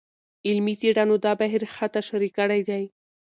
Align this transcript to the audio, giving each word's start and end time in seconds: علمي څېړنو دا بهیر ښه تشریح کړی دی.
علمي 0.47 0.73
څېړنو 0.79 1.15
دا 1.25 1.31
بهیر 1.39 1.63
ښه 1.75 1.87
تشریح 1.95 2.31
کړی 2.39 2.61
دی. 2.69 2.83